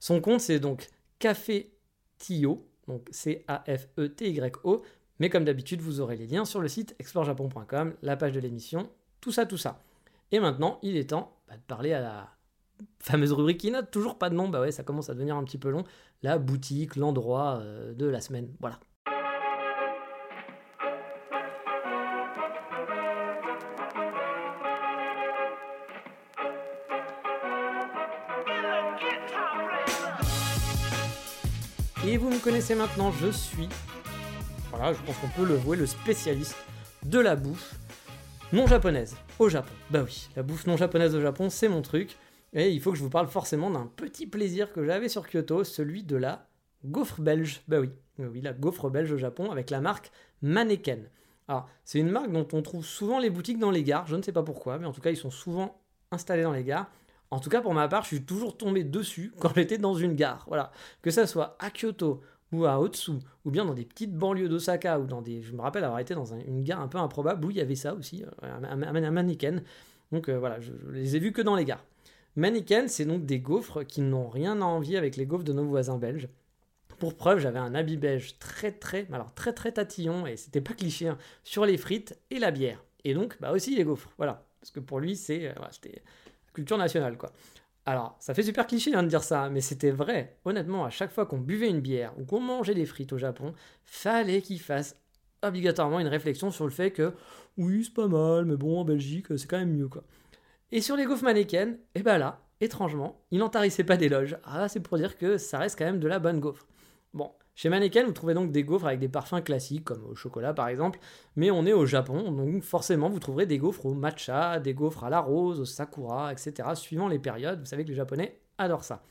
[0.01, 0.89] Son compte, c'est donc
[1.21, 1.71] Café
[2.19, 4.83] Tio, donc C-A-F-E-T-Y-O.
[5.21, 8.91] Mais comme d'habitude, vous aurez les liens sur le site explorejapon.com, la page de l'émission,
[9.21, 9.81] tout ça, tout ça.
[10.33, 12.29] Et maintenant, il est temps bah, de parler à la
[13.01, 15.43] fameuse rubrique qui n'a toujours pas de nom, bah ouais, ça commence à devenir un
[15.43, 15.83] petit peu long.
[16.23, 18.55] La boutique, l'endroit euh, de la semaine.
[18.61, 18.79] Voilà.
[32.07, 33.69] Et vous me connaissez maintenant, je suis,
[34.71, 36.57] voilà, je pense qu'on peut le voir, le spécialiste
[37.05, 37.75] de la bouffe
[38.53, 39.73] non japonaise au Japon.
[39.91, 42.17] Bah oui, la bouffe non japonaise au Japon, c'est mon truc.
[42.53, 45.63] Et il faut que je vous parle forcément d'un petit plaisir que j'avais sur Kyoto,
[45.63, 46.49] celui de la
[46.85, 47.63] gaufre belge.
[47.69, 50.11] Bah oui, oui, la gaufre belge au Japon avec la marque
[50.43, 50.99] Mannequin.
[51.47, 54.23] Alors, c'est une marque dont on trouve souvent les boutiques dans les gares, je ne
[54.23, 56.91] sais pas pourquoi, mais en tout cas, ils sont souvent installés dans les gares.
[57.31, 60.15] En tout cas, pour ma part, je suis toujours tombé dessus quand j'étais dans une
[60.15, 60.45] gare.
[60.49, 60.73] Voilà.
[61.03, 62.21] Que ça soit à Kyoto
[62.53, 63.13] ou à Otsu,
[63.45, 65.43] ou bien dans des petites banlieues d'Osaka, ou dans des.
[65.43, 67.77] Je me rappelle avoir été dans une gare un peu improbable où il y avait
[67.77, 69.63] ça aussi, euh, un, mannequin.
[70.13, 71.85] Donc euh, voilà, je, je les ai vus que dans les gares.
[72.37, 75.65] Mannequin, c'est donc des gaufres qui n'ont rien à envier avec les gaufres de nos
[75.65, 76.29] voisins belges.
[76.99, 80.75] Pour preuve, j'avais un habit beige très très, alors très très tatillon, et c'était pas
[80.75, 82.85] cliché, hein, sur les frites et la bière.
[83.05, 84.45] Et donc, bah aussi les gaufres, voilà.
[84.61, 85.91] Parce que pour lui, c'est, euh,
[86.53, 87.33] culture nationale, quoi.
[87.91, 90.37] Alors, ça fait super cliché hein, de dire ça, mais c'était vrai.
[90.45, 93.53] Honnêtement, à chaque fois qu'on buvait une bière ou qu'on mangeait des frites au Japon,
[93.85, 94.95] fallait qu'il fasse
[95.43, 97.13] obligatoirement une réflexion sur le fait que
[97.57, 100.05] oui, c'est pas mal, mais bon, en Belgique, c'est quand même mieux, quoi.
[100.71, 104.39] Et sur les gaufres mannequins, et eh ben là, étrangement, il n'en tarissait pas d'éloges.
[104.45, 106.69] Ah, c'est pour dire que ça reste quand même de la bonne gaufre.
[107.13, 110.55] Bon, chez Mannequin, vous trouvez donc des gaufres avec des parfums classiques, comme au chocolat
[110.55, 110.99] par exemple,
[111.37, 115.05] mais on est au Japon, donc forcément vous trouverez des gaufres au matcha, des gaufres
[115.05, 117.61] à la rose, au sakura, etc., suivant les périodes.
[117.61, 119.03] Vous savez que les Japonais adorent ça.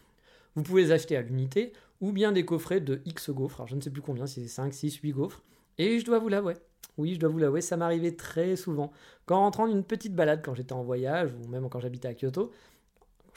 [0.55, 3.75] Vous pouvez les acheter à l'unité, ou bien des coffrets de X gaufres, alors je
[3.75, 5.43] ne sais plus combien, si c'est 5, 6, 8 gaufres,
[5.77, 6.55] et je dois vous l'avouer,
[6.97, 8.91] oui, je dois vous l'avouer, ça m'arrivait très souvent.
[9.25, 12.51] Quand rentrant d'une petite balade, quand j'étais en voyage, ou même quand j'habitais à Kyoto,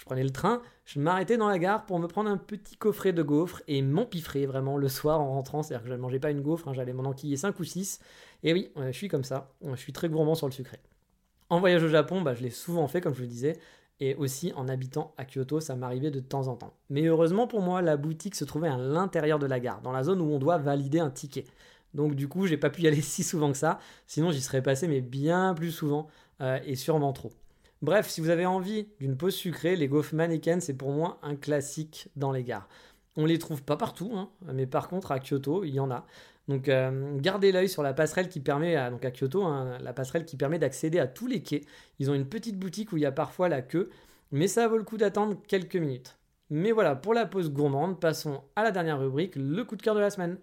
[0.02, 3.12] je prenais le train, je m'arrêtais dans la gare pour me prendre un petit coffret
[3.12, 5.62] de gaufres et m'empiffrer vraiment le soir en rentrant.
[5.62, 8.00] C'est-à-dire que je ne mangeais pas une gaufre, hein, j'allais m'en enquiller 5 ou 6.
[8.42, 10.80] Et oui, je suis comme ça, je suis très gourmand sur le sucré.
[11.50, 13.60] En voyage au Japon, bah, je l'ai souvent fait, comme je le disais,
[14.00, 16.74] et aussi en habitant à Kyoto, ça m'arrivait de temps en temps.
[16.90, 20.02] Mais heureusement pour moi, la boutique se trouvait à l'intérieur de la gare, dans la
[20.02, 21.44] zone où on doit valider un ticket.
[21.94, 23.78] Donc du coup, j'ai pas pu y aller si souvent que ça.
[24.08, 26.08] Sinon, j'y serais passé, mais bien plus souvent
[26.40, 27.30] euh, et sûrement trop.
[27.82, 31.34] Bref, si vous avez envie d'une pause sucrée, les gaufres mannequins, c'est pour moi un
[31.34, 32.68] classique dans les gares.
[33.16, 36.06] On les trouve pas partout, hein, mais par contre à Kyoto, il y en a.
[36.48, 39.92] Donc euh, gardez l'œil sur la passerelle qui permet, à, donc à Kyoto, hein, la
[39.92, 41.62] passerelle qui permet d'accéder à tous les quais.
[41.98, 43.90] Ils ont une petite boutique où il y a parfois la queue,
[44.30, 46.18] mais ça vaut le coup d'attendre quelques minutes.
[46.50, 49.94] Mais voilà, pour la pause gourmande, passons à la dernière rubrique, le coup de cœur
[49.96, 50.38] de la semaine.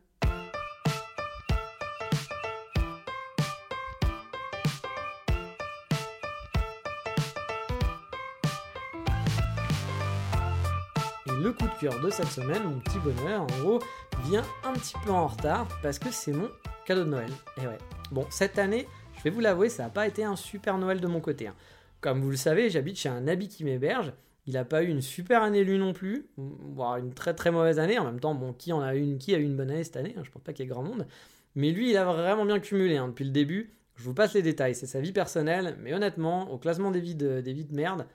[11.39, 13.79] Le coup de cœur de cette semaine, mon petit bonheur, en gros,
[14.25, 16.49] vient un petit peu en retard parce que c'est mon
[16.85, 17.31] cadeau de Noël.
[17.57, 17.77] Et ouais.
[18.11, 21.07] Bon, cette année, je vais vous l'avouer, ça n'a pas été un super Noël de
[21.07, 21.47] mon côté.
[21.47, 21.55] Hein.
[22.01, 24.11] Comme vous le savez, j'habite chez un habit qui m'héberge.
[24.47, 27.79] Il n'a pas eu une super année lui non plus, voire une très très mauvaise
[27.79, 27.97] année.
[27.99, 29.97] En même temps, bon, qui en a une, qui a eu une bonne année cette
[29.97, 31.07] année Je hein, Je pense pas qu'il y ait grand monde.
[31.55, 33.71] Mais lui, il a vraiment bien cumulé hein, depuis le début.
[33.95, 37.15] Je vous passe les détails, c'est sa vie personnelle, mais honnêtement, au classement des vies
[37.15, 38.07] de, des vies de merde,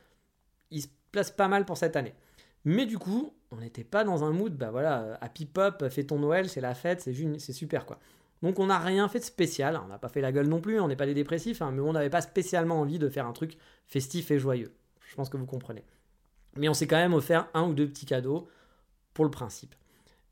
[0.71, 2.15] il se place pas mal pour cette année.
[2.65, 6.19] Mais du coup, on n'était pas dans un mood, bah voilà, happy pop, fais ton
[6.19, 7.99] Noël, c'est la fête, c'est super quoi.
[8.43, 10.81] Donc on n'a rien fait de spécial, on n'a pas fait la gueule non plus,
[10.81, 13.33] on n'est pas des dépressifs, hein, mais on n'avait pas spécialement envie de faire un
[13.33, 14.75] truc festif et joyeux.
[15.09, 15.85] Je pense que vous comprenez.
[16.57, 18.49] Mais on s'est quand même offert un ou deux petits cadeaux
[19.13, 19.75] pour le principe.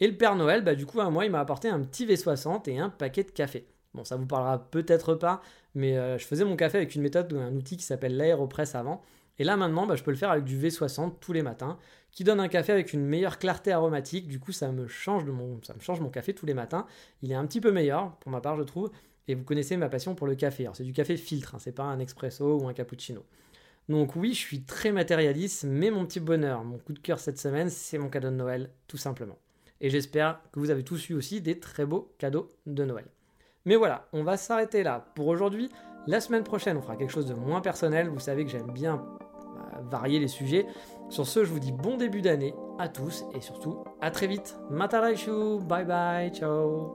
[0.01, 2.69] Et le Père Noël, bah du coup, à moi, il m'a apporté un petit V60
[2.69, 3.67] et un paquet de café.
[3.95, 5.43] Bon, ça vous parlera peut-être pas,
[5.75, 9.03] mais euh, je faisais mon café avec une méthode un outil qui s'appelle l'aéropress avant.
[9.39, 11.79] Et là maintenant, bah, je peux le faire avec du V60 tous les matins,
[12.11, 14.29] qui donne un café avec une meilleure clarté aromatique.
[14.29, 16.87] Du coup, ça me change, de mon, change mon café tous les matins.
[17.23, 18.91] Il est un petit peu meilleur, pour ma part, je trouve.
[19.29, 20.69] Et vous connaissez ma passion pour le café.
[20.75, 23.25] C'est du café filtre, hein, c'est pas un espresso ou un cappuccino.
[23.89, 27.39] Donc oui, je suis très matérialiste, mais mon petit bonheur, mon coup de cœur cette
[27.39, 29.39] semaine, c'est mon cadeau de Noël, tout simplement.
[29.81, 33.07] Et j'espère que vous avez tous eu aussi des très beaux cadeaux de Noël.
[33.65, 35.71] Mais voilà, on va s'arrêter là pour aujourd'hui.
[36.07, 38.09] La semaine prochaine, on fera quelque chose de moins personnel.
[38.09, 39.05] Vous savez que j'aime bien
[39.91, 40.67] varier les sujets.
[41.09, 44.57] Sur ce, je vous dis bon début d'année à tous et surtout à très vite.
[44.71, 46.95] Mataraishu, bye bye, ciao.